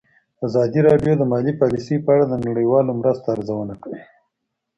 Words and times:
ازادي 0.45 0.79
راډیو 0.89 1.13
د 1.17 1.23
مالي 1.31 1.53
پالیسي 1.61 1.95
په 2.05 2.09
اړه 2.13 2.25
د 2.27 2.33
نړیوالو 2.47 2.97
مرستو 2.99 3.31
ارزونه 3.35 3.73
کړې. 3.83 4.01